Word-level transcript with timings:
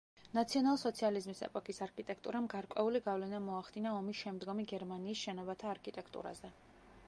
ნაციონალ-სოციალიზმის 0.35 1.41
ეპოქის 1.47 1.81
არქიტექტურამ 1.87 2.47
გარკვეული 2.55 3.01
გავლენა 3.09 3.41
მოახდინა 3.51 3.91
ომის 4.01 4.23
შემდგომი 4.25 4.69
გერმანიის 4.75 5.25
შენობათა 5.27 5.71
არქიტექტურაზე. 5.77 6.55